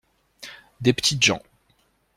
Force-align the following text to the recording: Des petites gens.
Des 0.81 0.93
petites 0.93 1.23
gens. 1.23 1.43